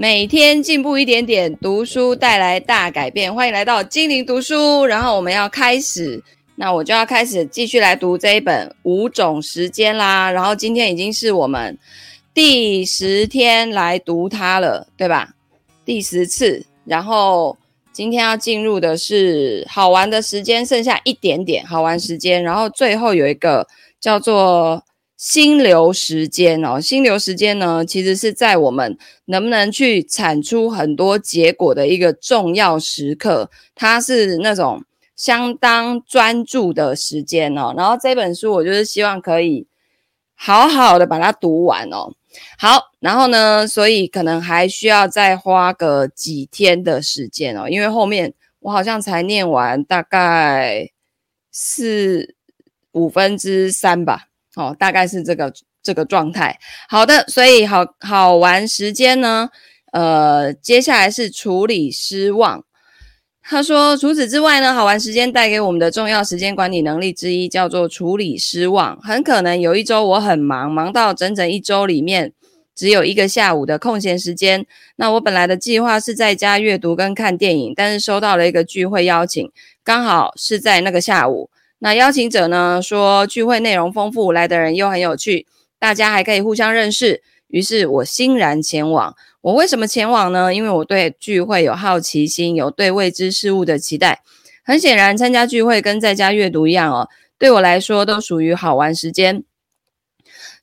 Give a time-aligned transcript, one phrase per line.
[0.00, 3.34] 每天进步一点点，读书带来大改变。
[3.34, 6.22] 欢迎来到精灵读书，然后我们要开始，
[6.54, 10.30] 那我就要开始继续来读这一本《五种时间》啦。
[10.30, 11.76] 然后今天已经是我们
[12.32, 15.30] 第十天来读它了，对吧？
[15.84, 16.64] 第十次。
[16.84, 17.58] 然后
[17.92, 22.40] 今天要进入的是好玩的时间，剩下一点点好玩时间。
[22.44, 23.66] 然后最后有一个
[24.00, 24.80] 叫做。
[25.18, 34.84] 心流时间哦，心流时间呢，其实是在我们能不能去产出很多结果的一个重要时刻，它是那种
[35.16, 37.74] 相当专注的时间哦。
[37.76, 39.66] 然后这本书我就是希望可以
[40.36, 42.14] 好好的把它读完哦。
[42.56, 50.90] 好，然后呢，所以可能还需要再花个几天的时间哦，因为后面我好像才念完大概
[51.50, 52.36] 四
[52.92, 54.27] 五分之三吧。
[54.58, 56.58] 哦，大概是这个这个状态。
[56.88, 59.48] 好的，所以好好玩时间呢，
[59.92, 62.64] 呃，接下来是处理失望。
[63.40, 69.00] 他说，除此之外呢，好玩时间带给我们的重要时间管理能力之一叫做处理失望。
[69.00, 72.32] 很可能有一周我很忙，忙到整整一周里面
[72.74, 74.66] 只有一个下午的空闲时间。
[74.96, 79.50] 那我本来的计划是在家阅读跟看电影，但是收到了一个聚会邀请，
[79.84, 81.48] 刚好是在那个下午。
[81.80, 85.46] 那邀请者呢说，聚会内容丰富，来的人又很有趣，
[85.78, 87.22] 大家还可以互相认识。
[87.46, 89.14] 于是我欣然前往。
[89.40, 90.52] 我为什么前往呢？
[90.52, 94.20] 因为我对聚会有好奇心，有对未知事物的期待。
[94.64, 99.44] 很显然，参加聚会跟在家阅读一样哦，对我来说都属于好玩时间。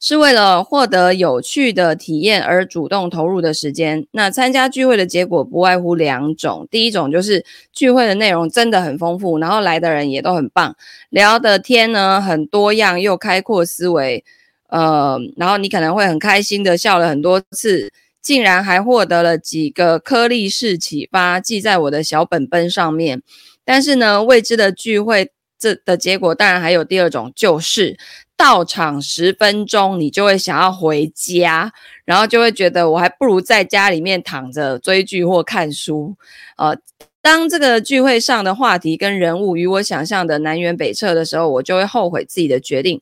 [0.06, 4.06] 是为了获得有趣的体验而主动投入的时间。
[4.12, 10.76] 那参加聚会的结果不外乎两种，第一种就是聚会的内容真的很丰富，然后来的人也都很棒，
[11.10, 14.24] 聊的天呢很多样又开阔思维，
[14.68, 23.24] 呃，然后你可能会很开心的笑了很多次，竟然还获得了几个颗粒式启发，记在我的小本本上面。
[23.66, 25.32] 但是呢，未知的聚会
[25.74, 27.98] 这的结果当然还有第二种，就是。
[28.38, 31.72] 到场十分钟，你就会想要回家，
[32.04, 36.18] 然后就会觉得我还不如在家里面躺着追剧或看书。
[36.58, 36.76] 呃，
[37.22, 43.00] 当这个聚会上的话题跟人物与我想象的南辕北辙的时候，我就会后悔自己的决定，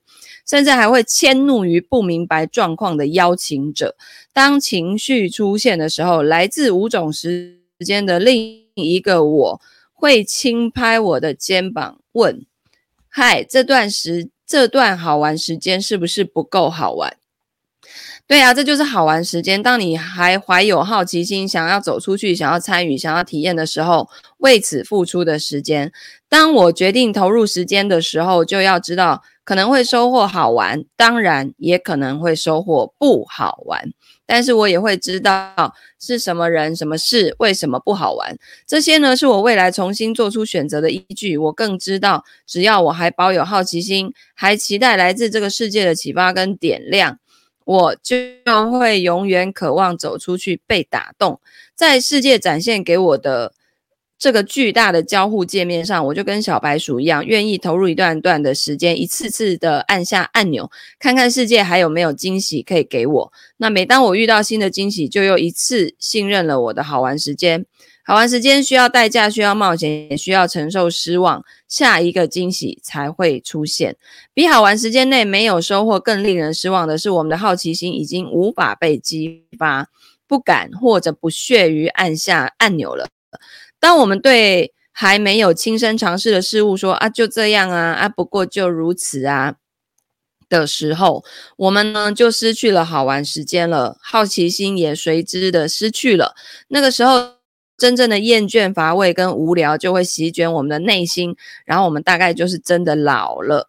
[0.48, 3.96] 甚至还会迁怒于不明白状况的邀请者。
[4.32, 9.60] 当情绪出现的时候，来自五种时间的另一个我
[9.92, 12.46] 会轻拍我的肩膀，问
[13.14, 17.16] ：“嗨，这段时。”这段好玩时间是不是不够好玩？
[18.26, 19.62] 对啊，这就是好玩时间。
[19.62, 25.90] 当你还怀有好奇心，想要走出去，想要参与，想要体验的时候，为此付出的时间。
[26.28, 33.94] 当我决定投入时间的时候，就要知道可能会收获好玩，当然也可能会收获不好玩。
[34.26, 38.36] 但是我也会知道是什么人、什么事、为什么不好玩。
[38.66, 41.36] 这些呢，是我未来重新做出选择的依据。
[41.36, 47.18] 我更知道，只要我还保有好奇心，还期待来自这个世界的启发跟点亮，
[47.64, 48.16] 我就
[48.70, 51.40] 会永远渴望走出去，被打动，
[51.74, 53.52] 在世界展现给我的。
[54.18, 63.32] 这个巨大的交互界面上，我就跟小白鼠一样，愿意投入一段段的时间，一次次的按下按钮，看看世界还有没有惊喜可以给我。
[63.58, 67.66] 那每当我遇到新的惊喜，就又一次信任了我的好玩时间。
[68.06, 73.96] 好玩时间需要代价，需要冒险，也需要承受失望，下一个惊喜才会出现。
[74.34, 79.88] 比好玩时间内没有收获更令人失望的是，我们的好奇心已经无法被激发，
[80.26, 83.08] 不敢或者不屑于按下按钮了。
[83.84, 89.56] 当我们对还没有亲身尝试的事物说啊，就这样啊，啊，不过就如此啊
[90.48, 91.22] 的时候，
[91.58, 96.34] 我们呢就失去了好玩时间了，好奇心也随之的失去了。
[96.68, 97.34] 那个时候，
[97.76, 101.36] 真正的厌倦、乏味跟无聊就会席卷我们的内心，
[101.66, 103.68] 然后我们大概就是真的老了。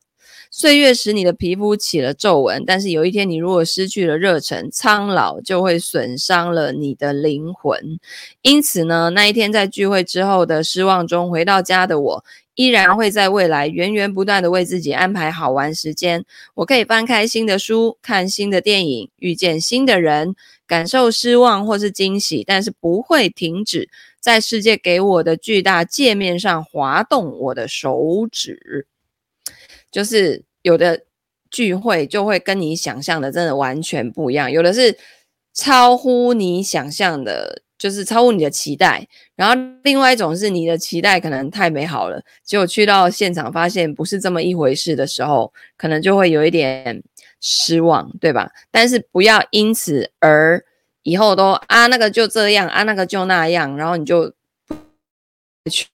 [0.58, 8.00] 岁月使你的皮肤起了皱纹，但是有一天你如果失去了热忱，苍老就会损伤了你的灵魂。
[8.42, 12.24] 因此呢，那一天在聚会之后的失望中回到家的我，
[12.54, 16.24] 依然会在未来源源不断地为自己安排好玩时间。
[16.54, 23.90] 我可以翻开新的书，看新的电影，遇见新的人，感受失望或是惊喜，但是不会停止
[24.22, 28.88] 在世界给我的巨大界面上滑动我的手指。
[29.92, 31.02] 就是有的
[31.50, 34.98] 聚会就会跟你想象的真的完全不一样，有的是
[35.54, 39.08] 超乎你想象的，就是超乎你的期待。
[39.36, 47.02] 然后另外一种是你的期待可能太美好了，结果去到现场发现不是这么一回事的时候，可能就会有一点
[47.40, 48.52] 失望，对吧？
[48.72, 50.64] 但是不要因此而
[51.04, 54.34] 以后都啊那个就这样啊那个就那样，然后你就
[55.72, 55.86] 去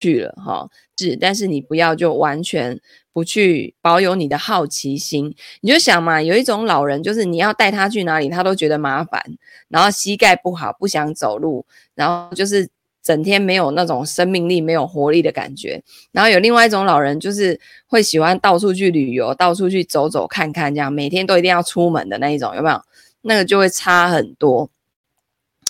[0.00, 2.80] 去了哈，是，但是你不要就完全
[3.12, 9.22] 不去保有你的好奇心，你就想嘛，有一种老人就是你要带他去哪里，他都觉得麻烦，
[9.68, 11.64] 然后膝盖不好，不想走路，
[11.94, 12.68] 然后就是。
[13.02, 15.82] 整天没有那种生命力、没有活力的感觉，
[16.12, 22.78] 然后有另外一种老人，就是会喜欢到处去旅游、到处去走走看看，这样每天都一定要出门的那一种，有没有？
[23.22, 24.68] 那个就会差很多。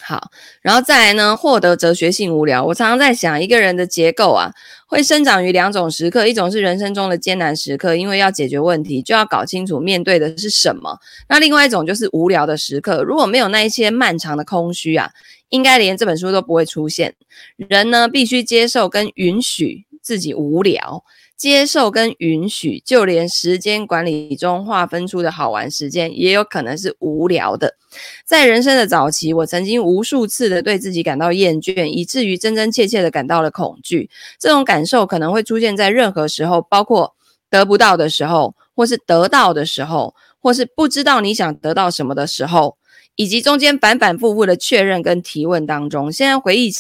[0.03, 0.31] 好，
[0.63, 2.65] 然后再来呢，获得哲学性无聊。
[2.65, 4.51] 我常常在想，一个人的结构啊，
[4.87, 10.99] 会生长于两种时刻，一种是人生中的艰难时刻，因为要解决问题，就要搞清楚面对的是什么。
[11.29, 15.11] 那另外一种就是无聊的时刻，如果没有那一些漫长的空虚啊。
[15.51, 17.13] 应该连这本书都不会出现。
[17.57, 21.05] 人呢，必须接受跟允许自己无聊，
[21.37, 27.77] 接受跟允许，就连时间管理中划分出的好玩时间，也有可能是无聊的。
[28.25, 34.11] 在人生的早期，我曾经无数次的对自己感到厌倦，以至于真真切切的感到了恐惧。
[34.39, 37.15] 这种感受可能会出现在任何时候，包括
[37.49, 42.77] 得不到的时候，或是得到的时候，或是不知道你想得到什么的时候。
[43.17, 46.71] 以及中间反反复复的确认跟提问当中，现在回忆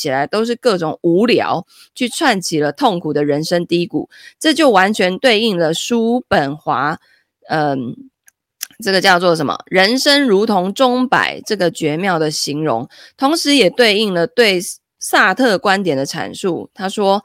[0.00, 4.08] 起来都是各种无聊，去串起了痛苦的人生低谷。
[4.38, 6.98] 这就完全对应了叔本华，
[7.48, 7.94] 嗯，
[8.82, 9.58] 这个叫做什么？
[9.66, 14.60] 人生如同钟摆这个绝妙的形容，同时也对应了对
[14.98, 16.70] 萨特观点的阐述。
[16.72, 17.22] 他说。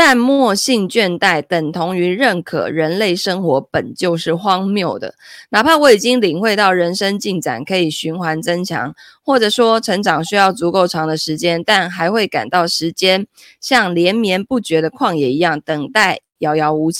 [0.00, 5.14] 淡漠性倦怠等同于认可人类生活本就是荒谬的，
[5.50, 13.26] 哪怕我已经领会到人生进展可以循环增强，或者说成长需要足够长的时间，但还会感到时间
[13.60, 16.90] 像连绵不绝的旷野一样等待遥遥无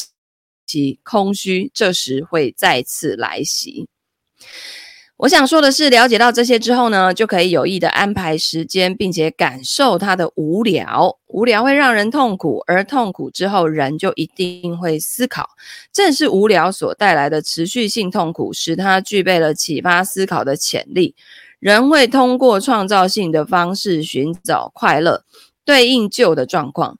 [0.66, 3.88] 期，空虚这时会再次来袭。
[5.20, 11.18] 我想说的是，了解到这些之后呢，就可以有意的安排时间，并且感受它的无聊。
[11.26, 15.50] 无聊会让人痛苦，而痛苦之后，人就一定会思考。
[15.92, 21.14] 正是无聊所带来的持续性痛苦，使他具备了启发思考的潜力。
[21.58, 25.24] 人会通过创造性的方式寻找快乐，
[25.66, 26.96] 对应旧的状况。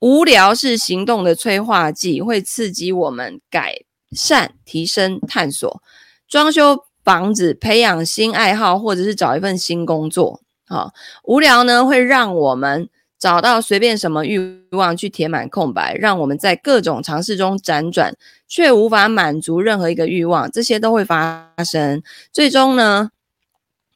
[0.00, 5.80] 无聊是行动的催化剂，会刺激我们改善、提升、探索、
[6.26, 6.87] 装修。
[7.08, 10.92] 房子、培养新爱好，或者是找一份新工作，好，
[11.24, 12.86] 无聊呢，会让我们
[13.18, 18.14] 找到随便什么欲望去填满空白，让我们在各种尝试中辗转，
[18.46, 22.02] 却无法满足任何一个欲望，这些都会发生。
[22.30, 23.08] 最终呢，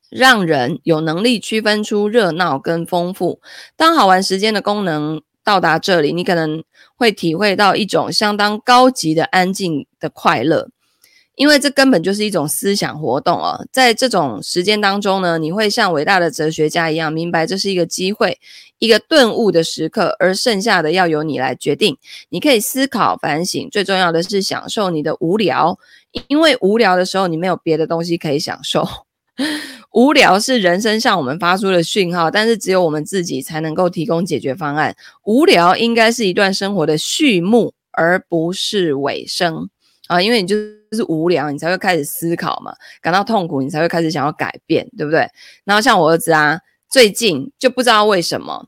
[0.09, 3.43] 让人有能力区分出热闹跟丰富。
[3.77, 6.65] 当好玩时间的功能到达这里，你可能
[6.97, 10.71] 会体会到一种相当高级的安静的快乐。
[11.37, 18.39] 因为这根本就是一种思想活动哦，在这种时间当中呢，你会像伟大的哲学家一样，明白这是一个机会，
[18.79, 21.97] 一个顿悟的时刻，而剩下的要由你来决定。
[22.29, 25.79] 你可以思考、反省，最重要的是享受你的无聊，
[26.29, 28.87] 因为无聊的时候，你没有别的东西可以享受。
[29.93, 34.95] 无聊是人生向我们发出的讯号，但是只有我们自己才能够提供解决方案。
[35.25, 39.71] 无聊应该是一段生活的序幕，而不是尾声。
[40.09, 45.27] 啊，因为你就是无聊，你才会开始思考嘛，感到痛苦，你才会开始想要改变，对不对？
[45.65, 46.61] 然后像我儿子啊，
[46.91, 48.67] 最近就不知道为什么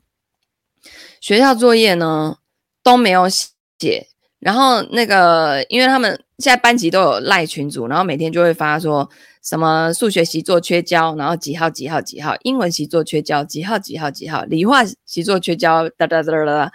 [1.19, 2.37] 学校作业呢
[2.81, 4.07] 都没有写，
[4.39, 9.09] 然后那个因为他们现在班级都有赖群组，然后每天就会发说
[9.43, 16.71] 什么数学习作缺交，然后几号几号几号，英文习作缺交，几号几号几号，理化习作缺交，哒哒哒哒哒。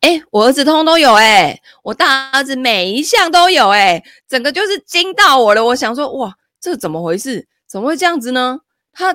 [0.00, 5.62] 哎，我儿子通通都有哎，我大儿子每一项都有哎，整个就是惊到我了。
[5.62, 7.46] 我想说，哇，这怎么回事？
[7.66, 8.60] 怎么会这样子呢？
[8.92, 9.14] 他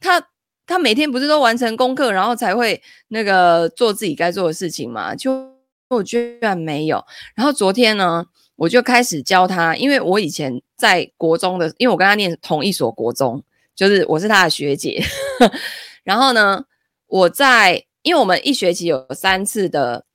[0.00, 0.26] 他
[0.66, 5.14] 他每天不是都完成功课，然后才会那个做自己该做的事情嘛？
[5.14, 5.52] 就
[5.90, 7.04] 我居然没有。
[7.34, 8.24] 然后昨天呢，
[8.56, 13.42] 我就开始教他，因为我以前在国中的，因为我跟他念同一所国中，
[13.76, 15.04] 就是我是他的学姐。
[16.02, 16.64] 然后呢，
[17.08, 20.06] 我在，因为我们一学期有三次的。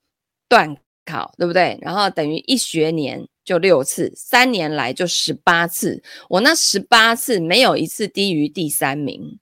[0.50, 0.76] 段
[1.06, 1.80] 考对不对？
[1.82, 6.04] 然后等于一学年就六次，三年来就十八次。
[6.28, 9.40] 我那十八次没有一次低于第三名，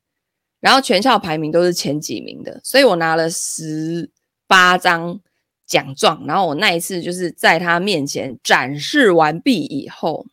[0.59, 4.11] 然后全校排名都是前几名的，所以我拿了十
[4.45, 5.19] 八张
[5.65, 6.23] 奖状。
[6.27, 10.25] 然后我那一次就是在他面前展示完毕以后，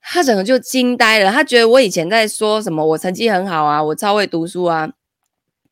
[0.00, 1.32] 他整个就惊呆了。
[1.32, 4.92] 他觉得我以前在说什么，我成绩很好啊，我超会读书啊。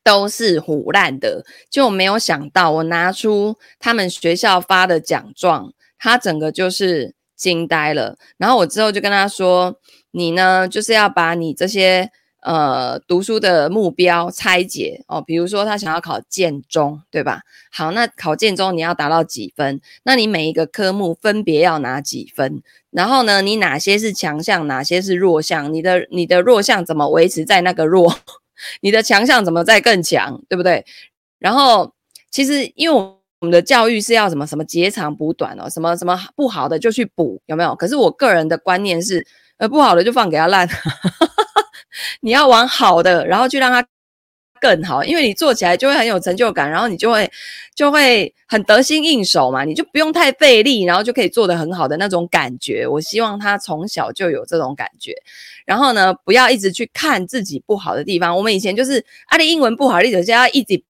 [0.05, 8.17] 都是胡烂的，就没有想到我拿出他们学校发的奖状，他整个就是惊呆了。
[8.37, 9.77] 然后我之后就跟他说
[10.11, 12.09] ：“你呢，就是要把你这些。”
[12.45, 17.41] 呃，读书的目标拆解哦，比如说他想要考建中，对吧？
[17.71, 19.81] 好，那考建中你要达到几分？
[20.03, 22.61] 那你每一个科目分别要拿几分？
[22.91, 25.73] 然后呢，你哪些是强项，哪些是弱项？
[25.73, 28.15] 你的你的弱项怎么维持在那个弱？
[28.81, 30.41] 你的强项怎么再更强？
[30.49, 30.85] 对不对？
[31.39, 31.93] 然后
[32.31, 37.75] 其实因为我们的教育是要什么什么截长补短哦，什么什么不好的就去补，有没有？
[37.75, 39.25] 可是我个人的观念是，
[39.57, 40.67] 呃，不好的就放给他烂。
[42.21, 43.85] 你要往好的，然后去让他
[44.59, 47.29] 更好，因为你做起来就会很有成就感，然后你就会
[47.75, 52.87] 就会很得心应手嘛，你就不用太费力，然后就可以做得很好的那种感觉。
[52.87, 55.13] 我希望他从小就有这种感觉，
[55.65, 58.35] 然后呢，不要一直去看自己不好的地方。
[58.35, 60.81] 我们以前就是啊，你英文不好，你就要一直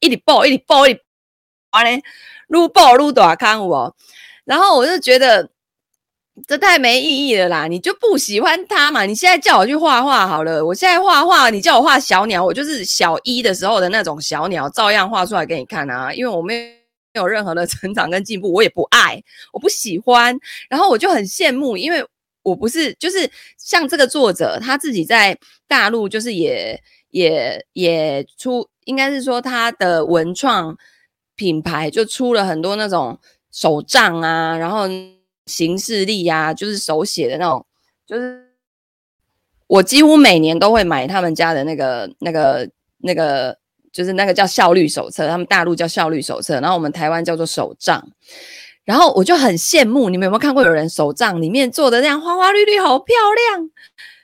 [0.00, 1.00] 一直报，一直报，一直
[1.70, 2.02] 完嘞，
[2.48, 3.96] 撸报撸大看我，
[4.44, 5.48] 然后我就觉得。
[6.48, 7.66] 这太没意义了啦！
[7.66, 9.04] 你就不喜欢他嘛？
[9.04, 16.12] 你现在叫我去画画好了，我现在画画，你叫我画小鸟，我就是小一的时候的那种小鸟，照样画出来给你看啊！
[16.12, 16.62] 因为我没有
[17.12, 19.22] 没有任何的 成长跟进步，我也不爱，
[19.52, 20.34] 我不喜欢，
[20.70, 22.02] 然后我就很羡慕，因为
[22.42, 30.74] 我不是就是像这个作者他自己在大陆，就是也也也出，应该是说他的文创
[31.36, 33.18] 品牌就出了很多那种
[33.52, 34.88] 手账啊，然后。
[35.46, 37.66] 行事历呀，就是手写的那种，
[38.06, 38.48] 就是
[39.66, 42.68] 我几乎每年都会买他们家的那个、那个、
[42.98, 43.58] 那个，
[43.92, 48.06] 就是那个叫效率手册，他们大陆叫效率手册，然后我们台湾叫做手账。
[48.84, 53.14] 然后我就很羡慕，你们有没有看过有人手账里面做的那样花花绿绿，好漂
[53.50, 53.70] 亮，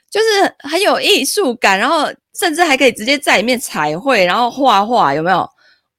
[0.09, 5.49] 就是很有艺术感，然后甚至还可以直接在里面彩绘，然后画画，有没有？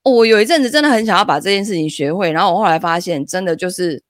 [0.03, 4.03] 我有一阵子真的很想要把这件事情学会，然后我后来发现，真的就是。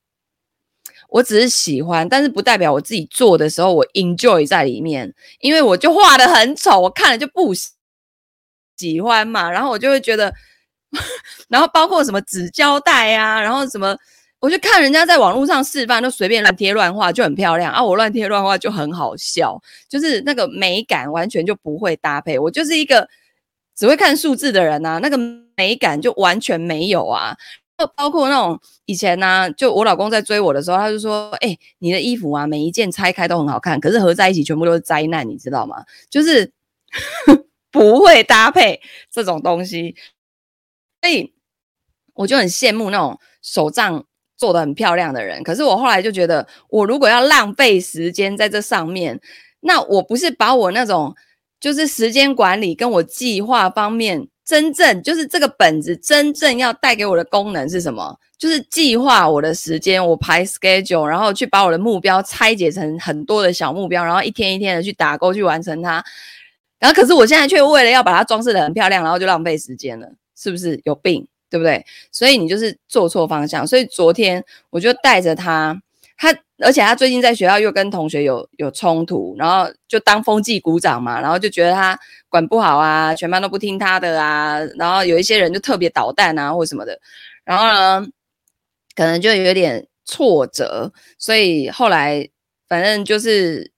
[1.11, 7.53] 我只是喜欢，但是不代表我自己做的时候我 enjoy 在里面，因为我就画得很丑，我看了就不
[8.77, 9.51] 喜欢嘛。
[9.51, 10.33] 然后我就会觉得，
[11.49, 13.93] 然后包括什么纸胶带啊，然后什么，
[14.39, 22.39] 我就看人家在网络上示范，都随便乱贴乱画就很漂亮啊，我乱贴乱画就很好笑，就是那个美感完全就不会搭配。
[22.39, 23.09] 我就是一个
[23.75, 25.17] 只会看数字的人啊，那个
[25.57, 27.35] 美感就完全没有啊。
[27.95, 35.83] 包括那种以前呢、啊，就我老公在追我的时候，他就说：“哎、你的衣服啊，每一件拆开都很好看，可是合在一起全部都是灾难，你知道吗？
[36.09, 36.51] 就是
[37.71, 39.95] 不会搭配这种东西。”
[41.01, 41.33] 所以
[42.13, 44.05] 我就很羡慕那种手账
[44.37, 45.41] 做得很漂亮的人。
[45.43, 49.19] 可是我后来就觉得，我如果要浪费时间在这上面，
[49.61, 51.15] 那我不是把我那种
[51.59, 54.27] 就是时间管理跟我计划方面。
[54.51, 58.19] 真正就是这个本子真正要带给我的功能是什么？
[58.37, 66.03] 就是计划我的时间，我排 schedule，然后去把我的目标拆解成很多的小目标，然后一天一天的去打勾去完成它。
[66.79, 71.25] 然后可是我现在却为了要把它装饰得很漂亮，然后就浪费时间了，是不是有病？
[71.49, 71.85] 对不对？
[72.11, 73.65] 所以你就是做错方向。
[73.65, 75.81] 所以昨天我就带着他。
[76.17, 81.99] 他而且他最近在学校又跟同学有有冲突，然后就当风纪股长嘛，然后就觉得他
[82.29, 86.99] 管不好啊，全班都不听他的啊，然后有一些人就特别捣蛋啊或什么的，
[87.43, 88.07] 然后呢，
[88.95, 92.29] 可能就有点挫折，所以后来
[92.67, 93.71] 反正就是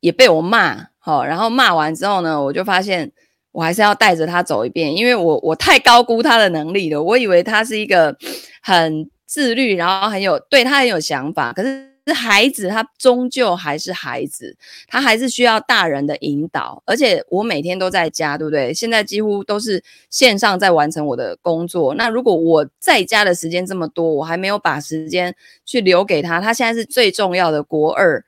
[0.00, 3.12] 也被我骂，好，然后骂完之后呢，我就发现
[3.50, 8.16] 我还是要带着他走一遍，因为我我太高估他的能力了，我以为他是一个
[8.62, 9.10] 很。
[9.24, 14.56] 自律，然后很有对他很有想法，可是孩子他终究还是孩子，
[14.88, 16.82] 他还是需要大人的引导。
[16.84, 18.74] 而且我每天都在家，对不对？
[18.74, 21.94] 现在几乎都是线上在完成我的工作。
[21.94, 25.32] 那如果我在家的时间这么多，我还没有把时间
[25.64, 28.24] 去留给他，他现在是最重要的国二，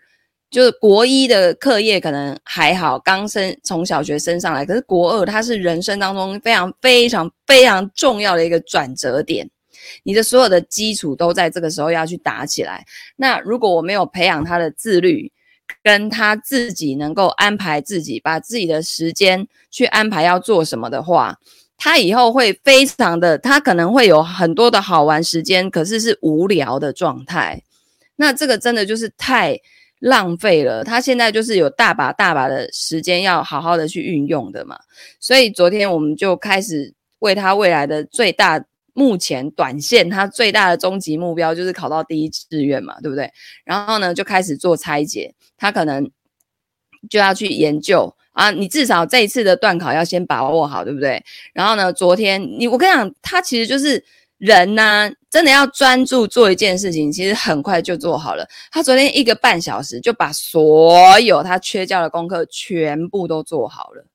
[0.51, 9.51] 就是国一的课业可能还好，刚升从小学升上来，可是国二他是人生当中非常非常非常重要的一个转折点。
[10.03, 12.85] 你的所有的基础都在这个时候要去打起来。
[13.17, 15.31] 那如果我没有培养他的自律，
[15.83, 21.39] 跟他自己能够安排自己，把自己的时间去安排要做什么的话，
[21.79, 27.63] 他以后会非常的，他可能会有很多的好玩时间，可是是无聊的状态。
[28.17, 29.59] 那这个真的就是太
[30.01, 30.85] 浪费了。
[30.85, 34.79] 他现在就是有大把大把的时间要好好的去运用的嘛。
[35.19, 38.63] 所以昨天我们就开始为他未来的最大。
[38.95, 43.31] 目前短线他最大的终极目标就是考到第一志愿嘛，对不对？
[43.65, 46.11] 然后呢，就开始做拆解，他可能
[47.11, 48.51] 就要去研究啊。
[48.53, 51.23] 你至少这一次的段考要先把握好，对不对？
[51.53, 54.05] 然后呢，昨天你我跟你讲，他其实就是
[54.39, 58.49] 人呢，真的要专注做一件事情，其实很快就做好了。
[58.71, 64.07] 他昨天一个半小时就把所有他缺交的功课全部都做好了，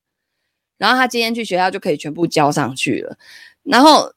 [0.78, 3.18] 然后他今天去学校就可以全部交上去了。
[3.64, 4.14] 然后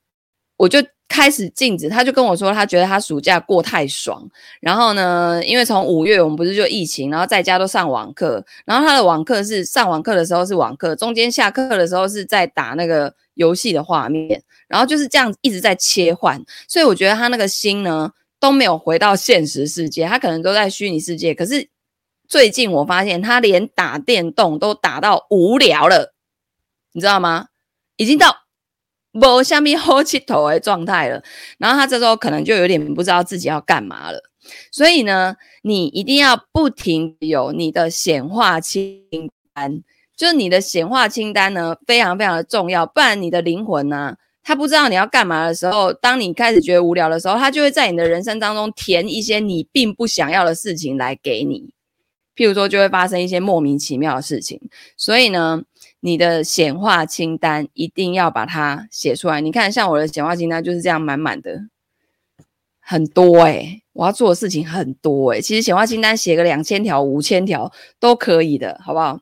[0.62, 0.78] 我就
[1.08, 4.24] 开始禁止，他就跟我说，他觉得他暑假过太爽。
[4.60, 14.40] 然后呢，因为从五月我们不是就疫情，然后在家都上网课，然后他的网课是上网课的时候是网课，中间下课的时候是在打那个游戏的画面。
[14.68, 21.34] 然后就是这样一直在切换，所以我觉得他那个心呢都没有回到现实世界，他可能都在虚拟世界。
[21.34, 21.68] 可是
[22.28, 26.14] 最近我发现他连打电动都打到无聊了，
[26.92, 27.48] 你知道吗？
[27.96, 28.41] 已经到
[29.12, 31.22] 无虾米好起头的状态了。
[31.58, 34.22] 然后他这时候可能就有点不知道自己要干嘛了。
[34.70, 39.02] 所以呢，你一定要不停有你的显化清
[39.54, 39.82] 单，
[40.16, 44.16] 就是你的显化清单呢非常非常的重要，不然你的灵魂呢。
[44.44, 51.70] 他不知道你要干嘛的时候，当你开始觉得无聊的时候，他就会在你的人生当中填一些你并不想要的事情来给你。
[52.34, 54.60] 譬如说，就会发生一些莫名其妙的事情。
[54.96, 55.62] 所以呢，
[56.04, 59.40] 你的显化清单一定要把它写出来。
[59.40, 61.68] 你看，像我的显化清单就是这样满满的，
[62.80, 69.20] 很多诶、我要做的事情很多诶、其实显化清单写个两千条、五千条都可以的，好不好？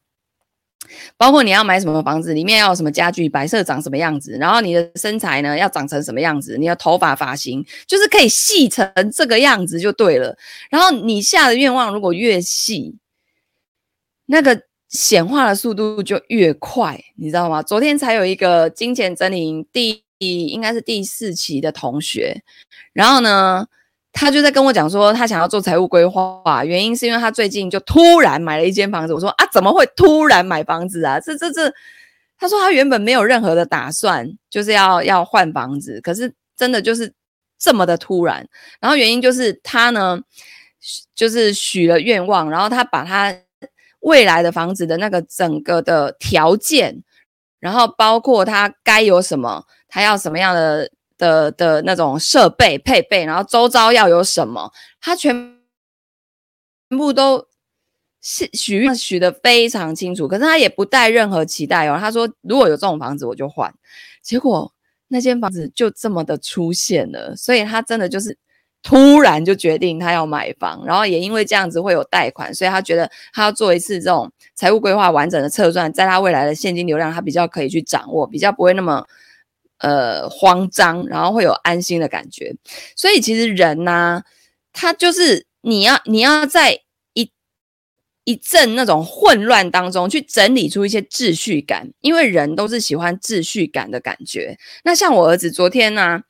[1.18, 10.34] 包括你要买什么房子，里面要有什么家具，摆设长什么样子，然后你的身材呢要长成什么样子，你的头发发型就是可以细成这个样子就对了。
[10.70, 12.96] 然后你下的愿望如果越细，
[14.24, 17.62] 那个显化的速度就越快，你知道吗？
[17.62, 22.42] 昨天才有一个金钱整理第应该是第四期的同学，
[22.92, 23.66] 然后呢。
[24.12, 29.14] 他就在跟我讲说，他想要做财务规划，原因是因为他最近就突然买了一间房子。
[29.14, 31.20] 我说啊，怎么会突然买房子啊？
[31.20, 31.72] 这这这，
[32.36, 37.14] 他说他原本没有任何的打算，就是要要换房子，可是真的就是
[37.56, 38.44] 这么的突然。
[38.80, 40.20] 然后原因就是他呢，
[41.14, 43.32] 就是许了愿望，然后他把他
[44.00, 47.02] 未来的房子的那个整个的条件，
[47.58, 50.90] 然后包括他该有什么，他要什么样的。
[51.20, 55.34] 的的那种设备配备，然后周遭要有什么，他全
[56.88, 57.46] 全部都
[58.22, 61.98] 是许愿许的非常清楚，可是他也不带任何期待哦。
[62.00, 63.70] 他说如果有这种房子我就换，
[64.22, 64.72] 结果
[65.08, 68.38] 那间房子就这么的出现了，所以他真的就是
[68.82, 79.06] 突然就决定他要买房，然后也因为这样子会有贷款，所以他觉得他要做一次这种财务规划完整的测算，在他未来的现金流量他比较可以去掌握，比较不会那么。
[79.82, 82.54] 呃，慌张，然后会有安心的感觉。
[82.94, 84.22] 所以其实人呢、
[84.74, 86.80] 他就是你要你要在
[87.14, 87.32] 一
[88.24, 94.58] 一阵那种混乱当中去整理出一些秩序感，因为人都是喜欢秩序感的感觉。
[94.84, 96.24] 那像我儿子昨天呢、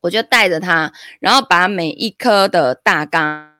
[0.00, 3.52] 我就带着他，然后把每一科的大纲，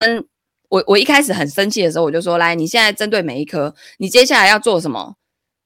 [0.00, 0.24] 嗯，
[0.68, 5.16] 我我一开始很生气的时候，我就说：来，你现在针对每一科，你接下来要做什么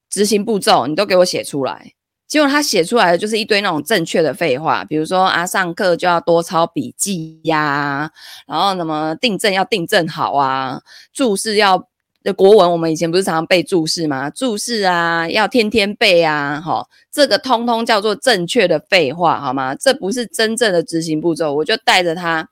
[0.09, 1.93] 执行步骤，你都给我写出来。
[2.27, 8.11] 结果他写出来的就是一堆那种正确的废话，比如说啊，上课就要多抄笔记呀，
[8.45, 10.79] 然后什么订正要订正好啊，
[11.11, 11.89] 注释要
[12.33, 14.29] 国文，我们以前不是常常背注释吗？
[14.29, 19.75] 注释啊要天天背啊，齁，这个通通叫做正确的废话，好吗？
[19.75, 21.53] 这不是真正的执行步骤。
[21.53, 22.49] 我就带着他，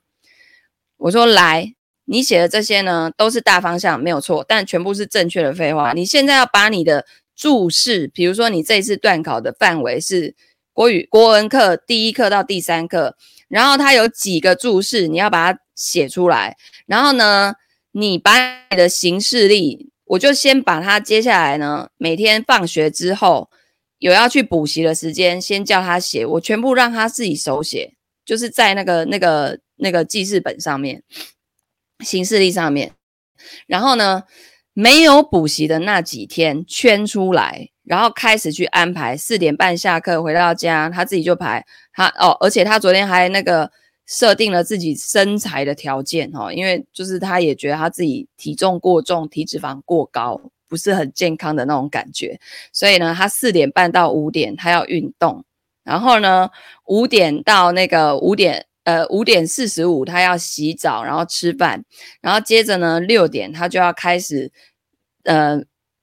[0.96, 5.92] 我说来，你写的这些呢都是大方向，没有错，但全部是正确的废话。
[5.92, 7.04] 你现在要把你的。
[7.40, 10.34] 注释，比如说你这次段考的范围是
[10.72, 13.14] 国语国文课第一课到第三课，
[13.46, 16.56] 然后它有几个注释，你要把它写出来。
[16.86, 17.54] 然后呢，
[17.92, 23.50] 你把你的行事历，我就先把它接下来呢，每天放学之后
[23.98, 31.02] 有要去补习的时间，先叫他写，我全部让他自己手写，就是在那个那个那个记事本上面，
[32.04, 32.92] 行事历上面。
[33.66, 34.24] 然后呢，
[34.72, 39.16] 没有补习的那几天圈出来，然后开始去安排。
[39.16, 43.70] 四点半下课回到家，他自己就排他哦，而且他昨天还那个
[44.08, 52.40] 设定了自己身材的条件哦，因为就是他也觉得他自己体重过重，体脂肪过高，不是很健康的那种感觉，
[52.72, 55.44] 所以呢，他四点半到五点他要运动，
[55.84, 56.48] 然后呢，
[56.86, 61.84] 五点到那个五点呃五点四十五他要洗澡，然后吃饭，
[62.20, 64.50] 然后接着呢六点他就要开始。
[65.24, 65.60] 呃，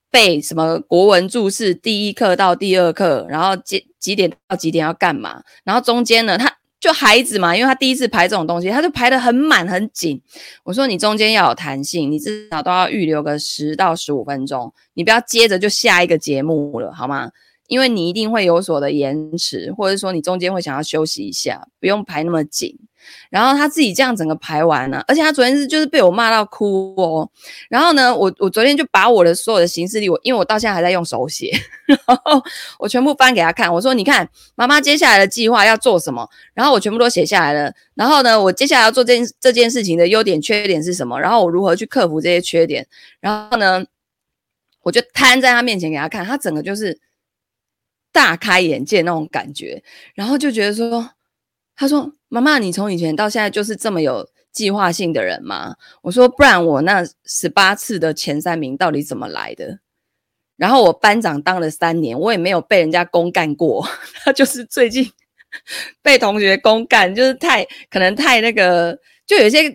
[0.08, 5.42] 背什么国文注释，第一课到第二课，然后几几点到几点要干嘛？
[5.64, 6.55] 然后中间呢，他
[6.86, 10.22] 就孩子嘛，因为他第一次排这种东西，他就排得很满很紧。
[10.62, 17.32] 我说你中间要有弹性，你至少都要预留个十到十五分钟，你不要接着就下一个节目了，好吗？
[17.66, 22.78] 因为你一定会有所的延迟，或者说你中间会想要休息一下，不用排那么紧。
[23.30, 27.28] 然后他自己这样整个排完了，而且他昨天是就是被我骂到哭哦。
[27.68, 31.52] 然后呢，我我昨天就把我的所有的行事历，我因为我到现在还在用手写，
[31.86, 32.42] 然后
[32.78, 33.72] 我全部翻给他看。
[33.72, 37.72] 我说：“你看，妈妈接下来的计划要做什么？”然后我全部都写下来了。
[37.94, 41.20] 然后呢，我接下来要做这件这件事情的优点、缺点是什么？
[41.20, 42.86] 然后我如何去克服这些缺点？
[43.20, 43.84] 然后呢，
[44.82, 46.98] 我就摊在他面前给他看，他整个就是
[48.12, 49.82] 大开眼界那种感觉，
[50.14, 51.10] 然后就觉得说。
[51.76, 59.78] 他说：“妈妈，你从以前到现在就是这么有计划性的人吗？”我说：“不然我那十八次的前三名到底怎么来的？”
[60.56, 63.86] 然后我班长当了三年，我也没有被人家公干过。
[64.24, 65.06] 他就是最近
[66.00, 69.70] 被同学公干，就是太可能太那个，就有些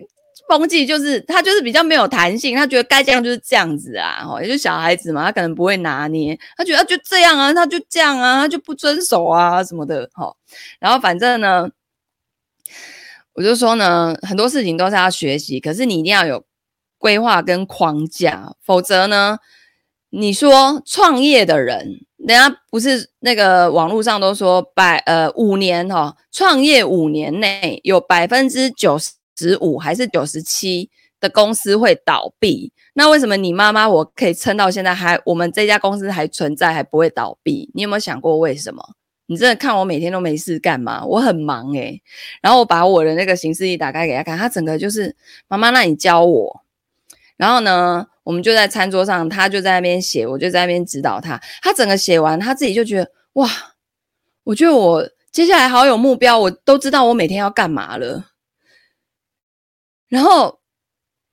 [0.48, 4.26] 风气，就是他就是比较没有弹性，他觉得该这样就是这样子啊。
[4.28, 10.10] 哦，也就小孩子嘛，他可能不会拿捏，他觉得就这样啊，他就这样啊，他就不遵守啊什么的。
[10.12, 10.36] 好，
[10.80, 11.70] 然后反正呢。
[13.34, 16.44] 我就说呢，很多事情都是要学习，可是你一定要有
[16.98, 19.38] 规划跟框架，否则呢，
[20.10, 37.70] 你说创业的人，人家不是那个网络上都说百呃五年哈、哦，创业五年内有百分之九十五还是九十七的公司会倒闭，那为什么你妈妈我可以撑到现在还我们这家公司还存在还不会倒闭？
[37.74, 38.82] 你有没有想过为什么？
[39.32, 41.02] 你真的看我每天都没事干嘛？
[41.06, 42.02] 我很忙诶、
[42.42, 45.16] 然后我把我的那个行事历打开给他看，他整个就是
[45.48, 46.62] 妈妈，那你教我。
[47.38, 51.40] 然后呢，我们就在餐桌上，他就在那边写，我就在那边指导他。
[51.62, 53.48] 他整个写完，他自己就觉得哇，
[54.44, 58.26] 我觉得我接下来好有目标，我都知道我每天要干嘛了。
[60.08, 60.60] 然后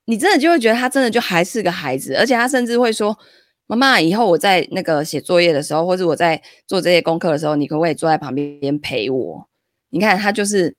[0.06, 3.20] 你真的就会觉得他真的就还是个孩子，而且他甚至会说。
[3.70, 9.48] 妈妈，以后我在那个写作业的时候，或者我在做这些功课的时候，你可不可以坐在旁边陪我？
[9.92, 10.76] 你看他就是，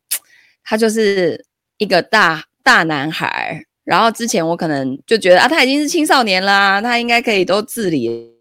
[0.64, 1.46] 他就是
[1.78, 3.64] 一个大大男孩。
[3.84, 8.34] 然后之前我可能就觉得啊，他已经是青少年啦，他应该可以都自理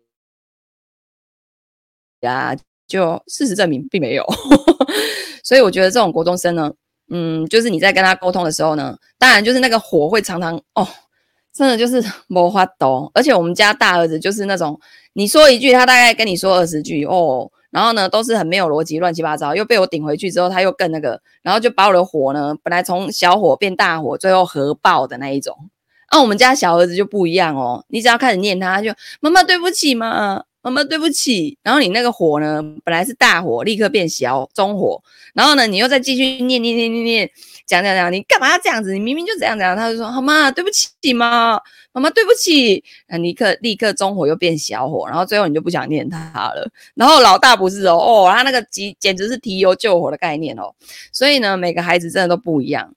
[2.22, 2.58] 呀。
[2.88, 4.26] 就事实证明并没有，
[5.46, 6.74] 所以我觉得这种国中生呢，
[7.12, 10.88] 嗯，就是你在跟他沟通的时候呢，当然就是那个火会常常哦。
[11.54, 14.80] 真的就是 魔法度，而且我们家大儿子就是那种，
[15.14, 25.70] 你说一句，他大概跟你说二十句哦，然后呢都是很没有逻辑、乱七八糟，又被我顶回去之后，他又更那个，然后就把我的火呢，本来从小火变大火，最后核爆的那一种。
[26.08, 35.02] 啊，我们家小儿子就不一样哦，你只要开始念，他就妈妈对不起嘛，妈妈对不起，然后你那个火呢，本来是大火，立刻变小中火，
[35.34, 37.32] 然后呢，你又再继续念念念念念。
[37.66, 38.94] 讲讲讲，你干嘛要这样子？
[38.94, 39.76] 你明明就这样讲。
[39.76, 41.60] 他就说：“好妈，对不起嘛，
[41.92, 46.18] 妈妈对不起。”啊，立刻立刻中火又变小火，然后最后你就不想念他
[46.56, 46.68] 了。
[46.96, 50.74] 然后老大不是哦，哦，他那个极简直是提油救火的概念哦。
[51.14, 52.96] 所以呢，每个孩子真的都不一样。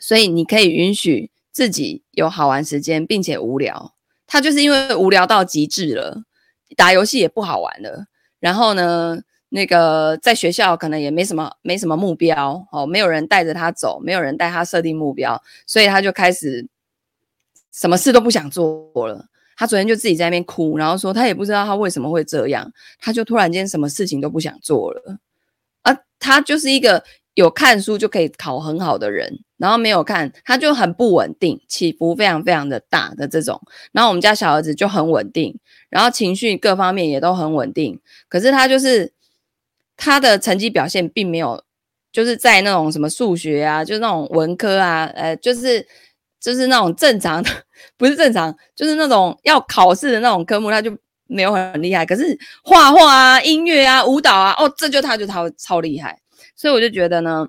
[0.00, 3.94] 所以你可以允许自己有好玩时间，并且无聊。
[4.26, 6.24] 他就是因为无聊到极致了，
[6.74, 8.06] 打游戏也不好玩了。
[8.40, 9.20] 然后呢？
[9.48, 16.66] 那个在学校可能也没什么没什么目标哦，没有人带着他走，没有人带他设定目标，所以他就开始
[17.72, 19.26] 什么事都不想做了。
[19.56, 25.16] 他昨天就自己在那边哭，然后说他也不知道他为什么会这样，他就突然间什么事情都不想做了。
[25.82, 33.60] 啊，他就是一个有看书就可以考很好的人，然后没有看他就很不稳定，起伏非常非常的大的这种。
[33.92, 35.58] 然后我们家小儿子就很稳定，
[35.90, 39.12] 然后情绪各方面也都很稳定，可是他就是。
[39.98, 41.64] 他的成绩表现并没有，
[42.12, 45.88] 就是在那种什么数学啊，就是那种文科啊，呃，就是
[46.38, 47.50] 就是那种正常的，
[47.96, 50.94] 不是正常，就是那种要考试的那种科目，他就
[51.28, 52.04] 没有很厉害。
[52.04, 56.20] 可是画画啊、音乐啊、舞蹈啊，哦，这就他就超超厉害。
[56.54, 57.48] 所以我就觉得呢，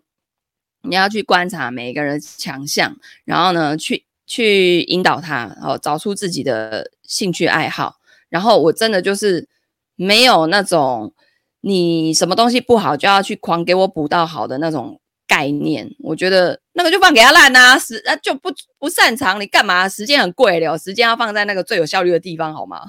[0.88, 2.96] 你要去观察每一个人强项，
[3.26, 7.98] 然后呢，去去引导他，然后找出自己的兴趣爱好。
[8.30, 9.48] 然后我真的就是
[9.96, 11.14] 没有那种。
[11.62, 19.90] 你什么东西不好就要去狂给我补到好的那种概念，我觉得那个就放给他烂呐，时啊就不不擅长，你干嘛？
[19.90, 22.84] 时间很贵的，时间要放在那个最有效率的地方，好吗？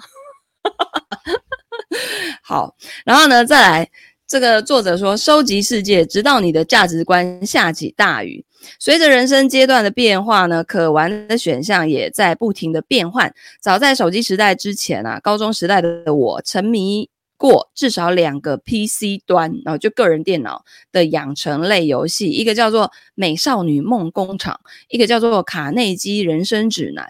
[2.44, 3.90] 好，然后呢，再来
[4.28, 8.44] 这个作者说，收集世界，直到你的价值观下起大雨。
[8.78, 13.32] 随着人生阶段的变化呢，可玩的选项也在不停的变换。
[13.58, 17.08] 早在手机时代之前啊，高中时代的我沉迷。
[17.38, 27.06] 过至少两个 PC 端，然后就个人电脑的养成类游戏，一个叫做《美少女梦工厂》，一个叫做《卡内基人生指南》。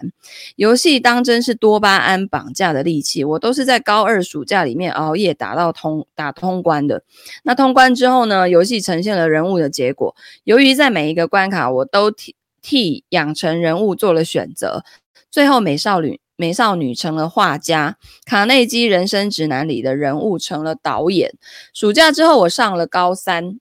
[0.55, 7.03] 游戏当真是多巴胺绑架的利器，我都是在高二暑假里面熬夜打到通打通关的。
[7.43, 10.15] 那通关之后呢，游戏呈现了人物的结果。
[10.43, 14.83] 由于在每一个关卡我都替替养成人物做了选择，
[15.31, 16.19] 最后美少女。
[16.39, 21.35] 美少女成了画家，卡内基人生指南里的人物成了导演。
[21.73, 23.59] 暑假之后，我上了高三，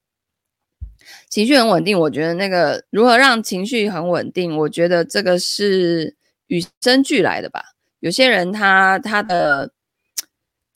[1.28, 1.98] 情绪很稳定。
[1.98, 6.14] 我觉得那个如何让情绪很稳定，我觉得这个是
[6.46, 7.60] 与生俱来的吧。
[7.98, 9.72] 有些人他他的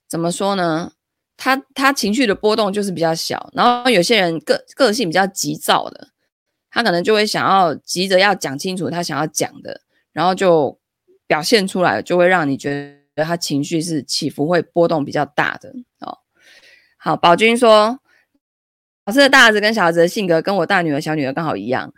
[0.09, 0.95] 怎么说呢？
[1.37, 6.09] 他他情绪的波动就是比较小，然后有些人个个性比较急躁的，
[6.69, 10.82] 他可能就会想要急着要讲清楚他想要讲的，然后就。
[11.33, 16.19] 表现出来就会让你觉得他情绪是起伏会波动比较大的哦。
[16.99, 17.99] 好，宝君说，
[19.07, 21.91] 老师的大儿子跟小儿子的性格跟我大女儿、小女儿刚好一样，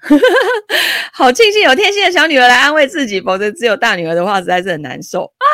[1.12, 5.46] 好庆幸有天心的小女儿来安慰自己，否则只有大女儿的话实在是很难受啊。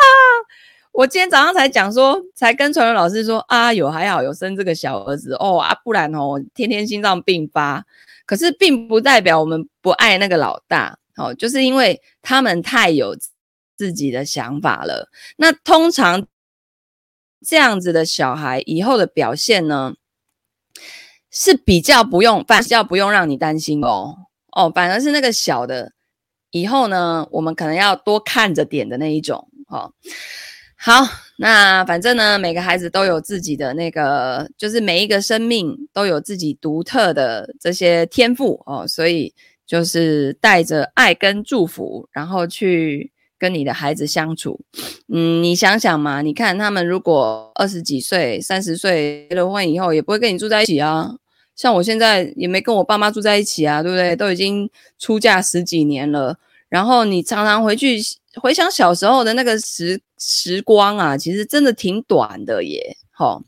[0.92, 7.82] 我今天早上才讲说，才跟传文老师说啊，有还好有生这个小儿子哦啊，不然哦天天心脏病发。
[8.26, 13.16] 可是并不代表我们不爱那个老大哦，就是因为他们太有。
[13.80, 15.08] 自己的想法了。
[15.38, 16.26] 那通常
[17.42, 19.94] 这样子的小孩以后的表现呢，
[21.30, 24.26] 是比较不用，反正不用让你担心哦。
[24.52, 25.94] 哦，反而是那个小的，
[26.50, 29.48] 以后呢，我们可能要多看着点的那一种。
[29.68, 29.94] 哦，
[30.76, 31.06] 好，
[31.38, 43.10] 那反正呢，每个孩子都有自己的那个，就是每一个生命都有自己独特的这些天赋哦，所以就是带着爱跟祝福，然后去。
[43.40, 44.60] 跟你的孩子相处，
[45.08, 51.16] 嗯，你想想嘛，你看他们如果二十几岁、三十岁结了婚以后，也不会跟你住在一起啊。
[51.56, 54.14] 像我现在也没跟我爸妈住在一起啊，对不对？
[54.14, 56.36] 都已经出嫁十几年了，
[56.68, 57.98] 然后你常常回去
[58.34, 63.42] 回想小时候的那个时时光啊，其实真的挺短的耶，齁。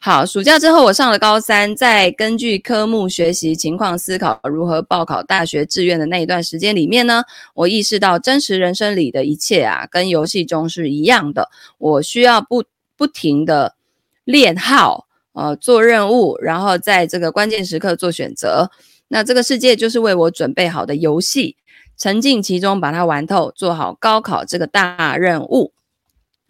[0.00, 11.50] 好，暑假之后我上了高三，在根据科目学习情况思考如何报考大学志愿的那一段时间里面呢，我意识到真实人生里的一切啊，跟游戏中是一样的。
[11.78, 12.62] 我需要不
[12.96, 13.74] 不停的
[14.24, 18.70] 练号，呃，做任务，然后在这个关键时刻做选择。
[19.08, 21.56] 那这个世界就是为我准备好的游戏，
[21.96, 25.72] 沉浸其中，把它玩透，做好高考这个大任务。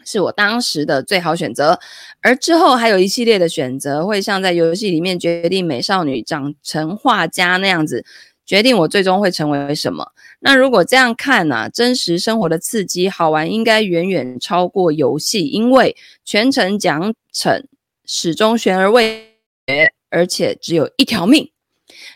[0.08, 1.78] 是我当时的最好选择，
[2.22, 8.06] 而之后还有一系列的选择，会像在游戏里面决定美少女长成画家那样子，
[8.46, 10.12] 决定我最终会成为什么。
[10.40, 11.68] 那如果这样看呢、啊？
[11.68, 15.94] 真实生活的刺激好玩应该远远超过游戏，因为
[16.24, 17.64] 全程奖惩
[18.06, 19.34] 始终悬而未
[19.66, 21.50] 决，而且只有一条命。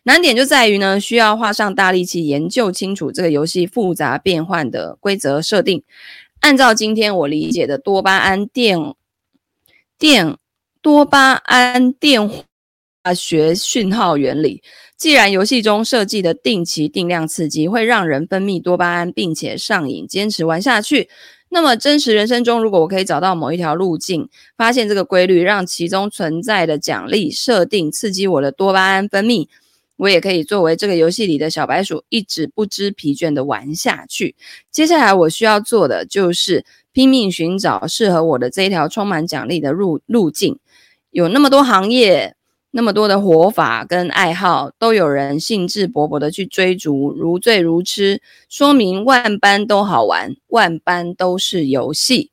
[0.05, 5.83] 难点就在于呢，需要花上大力气研究清楚这个游戏复杂变换的规则设定。
[6.43, 8.77] 按照今天我理解的多巴胺电
[9.97, 10.37] 电
[10.81, 14.61] 多巴胺电化学讯号原理，
[14.97, 21.09] 既然游戏中设计的定期定量刺激会让人分泌多巴胺，并且上瘾，坚持玩下去，
[21.51, 29.47] 那么真实人生中，如果我可以找到某一条路径，发现这个规律，让其中存在的奖励设定刺激我的多巴胺分泌。
[30.03, 34.35] 我也可以作为这个游戏里的小白鼠，一直不知疲倦地玩下去。
[34.69, 40.59] 接下来我需要做的就是拼命寻找适合我的这一条充满奖励的路路径。
[41.13, 42.35] 有那么多行业，
[42.73, 52.32] 那么多的活法跟爱好，都有人兴致勃勃地去追逐，如醉如痴，说明万般都好玩，万般都是游戏。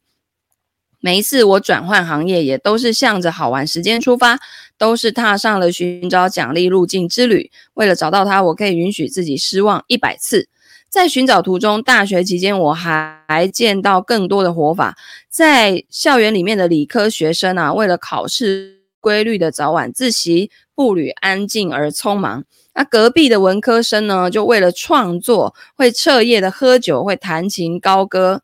[1.02, 4.38] 每一次我转换行业，也都是向着好玩时间出发，
[4.78, 7.50] 都是踏上了寻找奖励路径之旅。
[7.74, 10.50] 为了找到它，我可以允许自己失望一百次。
[10.90, 14.98] 在寻找途中，大学期间我还见到更多的活法。
[15.30, 22.44] 在校园里面的理科学生啊，为了考试规律的早晚自习，步履安静而匆忙。
[22.74, 28.42] 那隔壁的文科生呢，就为了创作，会彻夜的喝酒，会弹琴高歌，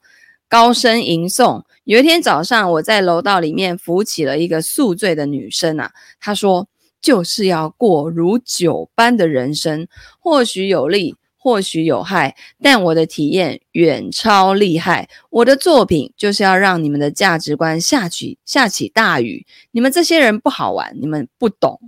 [0.48, 1.64] 高声吟诵。
[1.86, 5.92] 有一天早上，我在楼道里面扶起了一个宿醉的女生啊。
[6.20, 6.68] 她说
[7.00, 9.88] ：“就是要过如酒般的人生，
[10.20, 15.08] 或许有利，或许有害，但我的体验远超厉害。
[15.30, 19.46] 我的作品就是要让你们的价值观下起下起大雨。
[19.70, 21.80] 你们这些人不好玩，你们不懂。”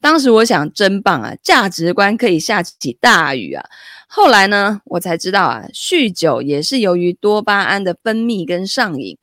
[0.00, 1.34] 当时我想，真棒啊！
[1.42, 3.64] 价值观可以下起大雨啊！
[4.08, 9.18] 后来呢，我才知道啊，酗酒也是由于多巴胺的分泌跟上瘾。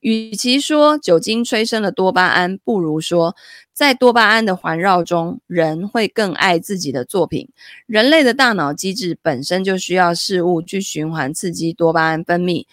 [0.00, 3.34] 与其说酒精催生了多巴胺，不如说
[3.72, 7.48] 在多巴胺的环绕中，人会更爱自己的作品。
[7.86, 12.66] 人类的大脑机制本身就需要事物去循环刺激多巴胺分泌。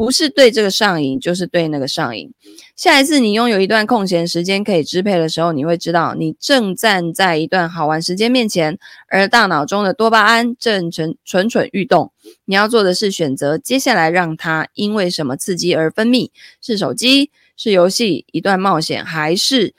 [0.00, 2.32] 不是对这个上瘾，就是对那个上瘾。
[2.74, 12.10] 下一次你拥有一段空闲时间可以支配的时候，你会知道你正站在一段好玩时间面前，而大脑中的多巴胺正蠢蠢欲动。
[12.46, 16.30] 你要做的是选择接下来让它因为什么刺激而分泌：
[16.62, 19.74] 是手机，是游戏，一段冒险，还是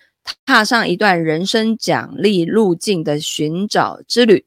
[0.46, 4.46] 踏上一段人生奖励路径的寻找之旅？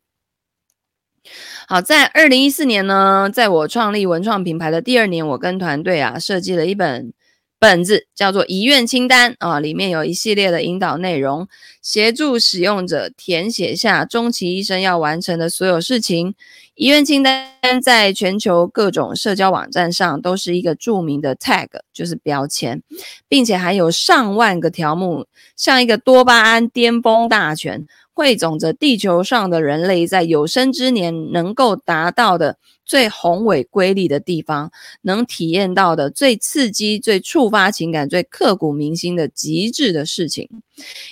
[1.66, 7.12] 好，在二零一四年呢，在我创立文创品牌的第二年，我跟团队啊设计了一本
[7.58, 11.48] 本子，叫做遗愿清单啊，里面有一系列的引导内容，
[11.80, 16.34] 协助使用者填写下终其一生要完成的所有事情。
[16.74, 17.48] 遗愿清单
[17.82, 22.82] 在全球各种社交网站上都是一个著名的 tag，就是标签，
[23.26, 25.24] 并且还有上万个条目，
[25.56, 27.86] 像一个多巴胺巅峰大全。
[28.14, 34.70] 汇总着地球上的人类在有生之年能够达到的最宏伟瑰丽的地方，
[35.02, 40.48] 能体验到的最刺激、最触发情感、最刻骨铭心的极致的事情。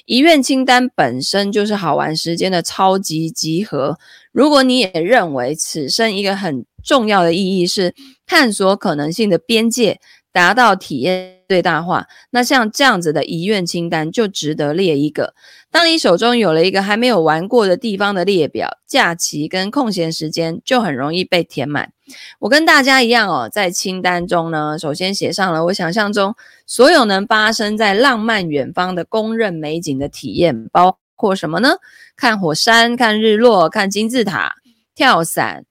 [0.07, 3.99] 遗愿清单本身就是好玩时间的超级集合。
[4.31, 7.95] 如果你也认为此生一个很重要的意义是
[8.27, 9.99] 探索可能性的边界，
[10.33, 15.35] 达到体验最大化，那像这样子的遗愿清单就值得列一个。
[15.71, 21.93] 当你手中有了一个还没有玩过的地方的列表，假期跟空闲时间就很容易被填满。
[22.39, 26.35] 我跟大家一样哦，在清单中呢，首先写上了我想象中
[26.67, 31.77] 所有能发生在浪漫远方的公认美景的体验，包括什么呢？
[32.17, 34.55] 看火山、看日落、看金字塔、
[34.95, 35.65] 跳伞、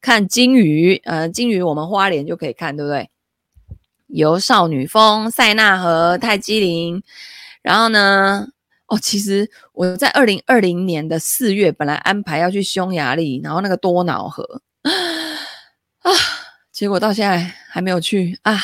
[0.00, 1.00] 看鲸鱼。
[1.04, 3.10] 呃，鲸鱼我们花莲就可以看，对不对？
[4.08, 7.02] 由少女峰、塞纳河、泰姬陵，
[7.62, 8.48] 然后呢？
[8.88, 14.62] 哦，其实我在二零二零年的四月本来安排要去匈牙利，然后那个多瑙河
[16.00, 16.10] 啊，
[16.72, 18.58] 结果到现在还没有去啊。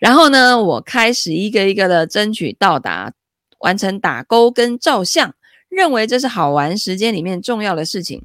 [0.00, 3.12] 然后呢，我开始一个一个的争取到达，
[3.60, 5.32] 完成打勾跟照相，
[5.68, 8.24] 认为这是好玩时间里面重要的事情。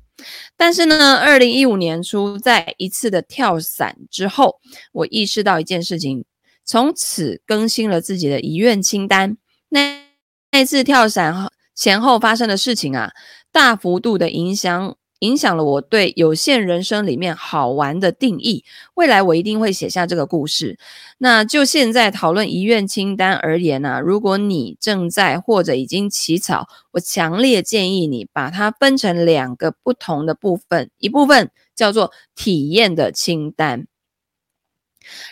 [0.57, 4.59] 但是呢，二零一五年初在一次的跳伞之后，
[4.93, 6.25] 我意识到一件事情。
[6.69, 9.37] 从此更新了自己的遗愿清单。
[9.69, 10.03] 那
[10.51, 13.11] 那次跳伞前后发生的事情啊，
[13.51, 18.63] 大幅度的影响影响了我对有限人生里面好玩的定义。
[18.93, 20.77] 未来我一定会写下这个故事。
[21.17, 33.87] 那就现在讨论遗愿清单而言呢、啊，如果你正在或者已经起草，我强烈建议你把它分成两个不同的部分，一部分叫做体验的清单，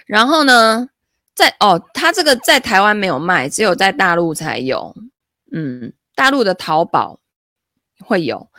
[0.07, 0.89] 然后呢，
[1.37, 4.95] 在哦，它这个在台湾没有卖，只有在大陆才有。
[5.53, 7.19] 嗯，大陆的淘宝
[7.99, 8.49] 会有。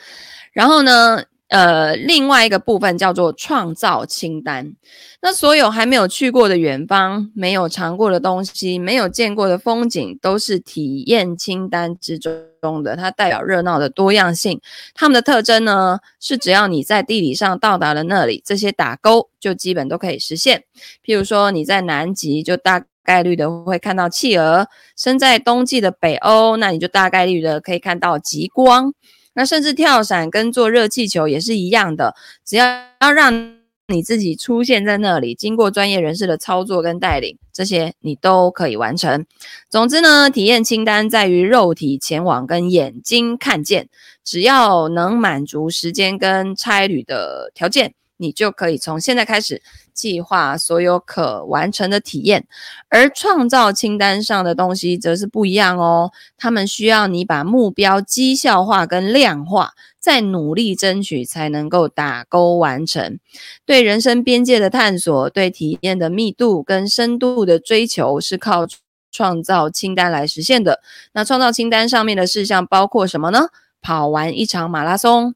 [0.52, 4.74] 然后呢，呃，另外一个部分叫做创造清单。
[5.22, 12.94] 那所有还没有去过的远方、没有尝过的东西、没有见过的风景，都是体验清单之中的。
[12.94, 14.60] 它代表热闹的多样性。
[14.94, 20.64] 它们的特征呢，是只要你在地理上到达了那里，这些打勾就基本都可以实现。
[21.04, 28.92] 譬如说你在南极，就大概率的会看到企鹅；身在冬季的北欧，那你就大概率的可以看到极光。
[29.38, 32.66] 那甚至跳伞跟坐热气球也是一样的，只要
[33.00, 33.56] 要让。
[33.90, 39.24] 你自己出现在那里，经过专业人士的操作跟带领，这些你都可以完成。
[39.70, 43.88] 总之呢，体验清单在于肉体前往跟眼睛看见，
[44.22, 47.94] 只要能满足时间跟差旅的条件。
[48.18, 49.62] 你就可以从现在开始
[49.94, 52.46] 计划所有可完成的体验，
[52.88, 56.12] 而创造清单上的东西则是不一样哦。
[56.36, 63.18] 他们需要你把目标绩效化跟量化，再努力争取才能够打勾完成。
[63.64, 68.66] 对人生边界的探索，对体验的密度跟深度的追求，是靠
[69.10, 70.80] 创造清单来实现的。
[71.12, 73.48] 那创造清单上面的事项包括什么呢？
[73.80, 75.34] 跑完一场马拉松。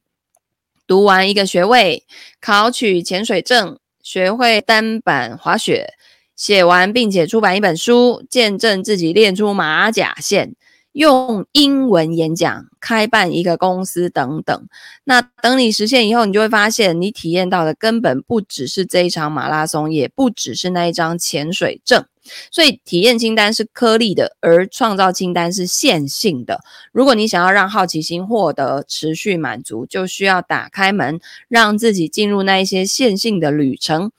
[0.85, 2.03] 读完一个学位，
[2.41, 5.93] 考取潜水证，学会单板滑雪，
[6.35, 10.55] 写完并且出版一本书，见证自己练出马甲线，
[10.91, 14.67] 用英文演讲，开办一个公司等等。
[15.05, 22.05] 那等你实现以后，你就会发现，你体验到的根本不只是这一场马拉松，也不只是那一张潜水证。
[22.51, 26.61] 所以，体验清单是颗粒的，而创造清单是线性的。
[26.91, 34.11] 如果你想要让好奇心获得持续满足，就需要打开门，让自己进入那一些线性的旅程。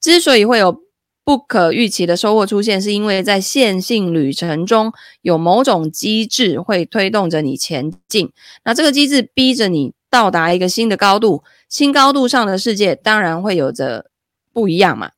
[0.00, 0.82] 之所以会有
[1.24, 8.30] 不可预期的收获出现，是因为在线性旅程中有某种机制会推动着你前进。
[8.64, 14.10] 那这个机制逼着你到达一个新的高度，新高度上的世界当然会有着
[14.52, 15.10] 不一样嘛。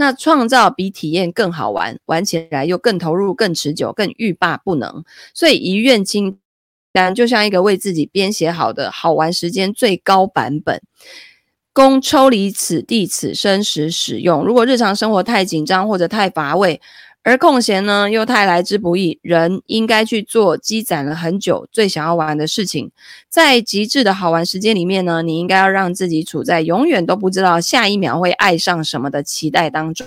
[0.00, 5.04] 那创造比体验更好玩，玩起来又更投入、更持久、更欲罢不能。
[5.34, 6.38] 所以遗愿清
[6.92, 10.80] 单就像一个为自己编写好的好玩时间最高版本，
[11.72, 14.44] 供抽离此地此生时使用。
[14.44, 16.80] 如果日常生活太紧张或者太乏味，
[17.28, 22.90] 而空闲呢又太来之不易，人应该去做积攒了很久最想要玩的事情。
[23.28, 30.06] 在极致的好玩时间里面呢，你应该要让自己处在永远都不知道下一秒会爱上什么的期待当中。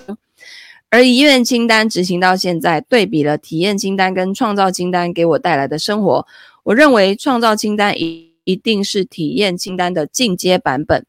[0.89, 6.25] 而遗愿清单执行到现在，对比了体验清单跟创造清单给我带来的生活，
[6.63, 11.05] 我认为创造清单一一定是体验清单的进阶版本。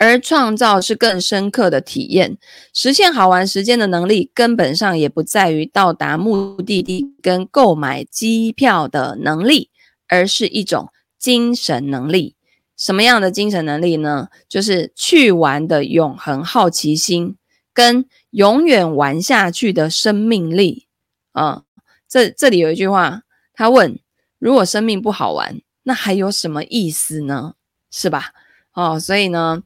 [0.00, 2.38] 而创造是更深刻的体验，
[2.72, 9.68] 实现好玩时间的能力，根本上也不在于到达目的地跟购买机票的能力，
[10.08, 12.34] 而是一种精神能力。
[12.78, 14.28] 什么样的精神能力呢？
[14.48, 17.36] 就是去玩的永恒好奇心，
[17.74, 20.86] 跟永远玩下去的生命力。
[21.32, 21.64] 啊，
[22.08, 23.98] 这这里有一句话，他问：
[24.38, 27.56] 如果生命不好玩，那还有什么意思呢？
[27.90, 28.32] 是吧？
[28.74, 29.62] 哦，所以呢，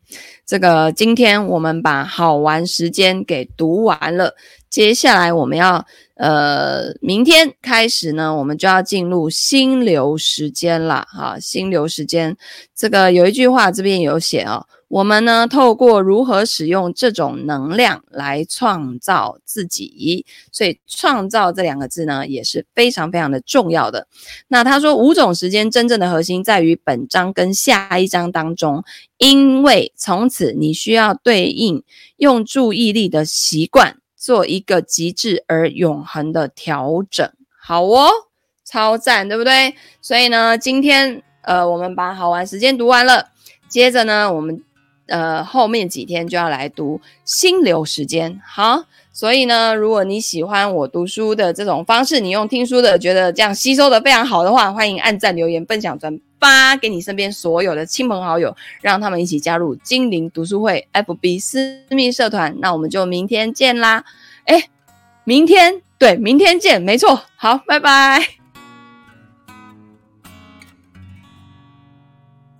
[0.47, 4.35] 这个今天我们把好玩时间给读完了，
[4.71, 5.87] 接下来我们要
[6.17, 11.07] 呃，明天开始呢，我们就要进入心流时间了。
[11.11, 12.37] 哈，心流时间，
[12.75, 14.67] 这个有一句话这边有写哦。
[14.95, 24.07] 我们呢，透过如何使用这种能量来创造自己，所以“创造”这两个字呢，也是非常非常的重要的。
[24.47, 28.85] 那他说，五种时间真正的核心在于本章跟下一章当中，
[29.19, 31.83] 因为从此你需要对应
[32.19, 37.29] 用注意力的习惯，做一个极致而永恒的调整。
[37.61, 38.09] 好哦，
[38.65, 39.75] 超赞，对不对？
[40.01, 43.31] 所以呢，今天呃，我们把好玩时间读完了，
[43.69, 44.63] 接着呢，我们。
[45.07, 62.57] 呃，后面几天就要来读心流时间，好，所以呢，如果你喜欢我读书的这种方式，你用听书的觉得这样吸收的非常好的话，欢迎按赞、留言、分享、转发给你身边所有的亲朋好友，让他们一起加入精灵读书会 FB 私密社团。
[62.61, 64.05] 那我们就明天见啦！
[64.47, 64.65] 诶，
[65.25, 68.44] 明天，对，明天见，没错，好，拜拜。